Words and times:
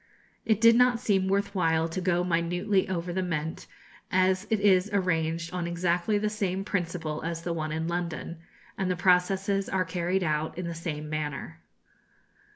It 0.47 0.59
did 0.59 0.75
not 0.75 0.99
seem 0.99 1.27
worth 1.27 1.53
while 1.53 1.87
to 1.87 2.01
go 2.01 2.23
minutely 2.23 2.89
over 2.89 3.13
the 3.13 3.21
Mint, 3.21 3.67
as 4.09 4.47
it 4.49 4.59
is 4.59 4.89
arranged 4.91 5.53
on 5.53 5.67
exactly 5.67 6.17
the 6.17 6.27
same 6.27 6.65
principle 6.65 7.21
as 7.23 7.43
the 7.43 7.53
one 7.53 7.71
in 7.71 7.87
London, 7.87 8.39
and 8.79 8.89
the 8.89 8.95
processes 8.95 9.69
are 9.69 9.85
carried 9.85 10.23
out 10.23 10.57
in 10.57 10.65
the 10.65 10.73
same 10.73 11.07
manner. 11.07 11.61